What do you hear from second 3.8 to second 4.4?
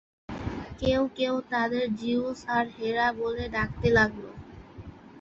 লাগল।